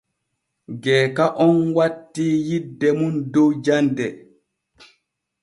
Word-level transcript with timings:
Geeka 0.83 1.25
on 1.45 1.57
wattii 1.75 2.35
yidde 2.47 2.87
mum 2.97 3.13
dow 3.33 3.49
jande. 3.65 4.05